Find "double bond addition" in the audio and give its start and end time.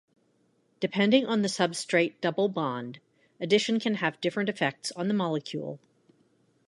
2.21-3.79